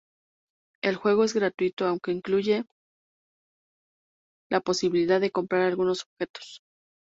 El 0.81 0.95
juego 0.95 1.25
es 1.25 1.35
gratuito, 1.35 1.85
aunque 1.85 2.11
incluye 2.11 2.65
la 4.49 4.59
posibilidad 4.59 5.21
de 5.21 5.29
comprar 5.29 5.61
algunos 5.61 6.05
objetos. 6.05 6.63